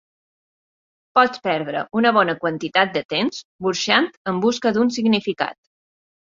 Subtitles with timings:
[1.17, 5.61] Pots perdre una bona quantitat de temps burxant en busca d'un significat.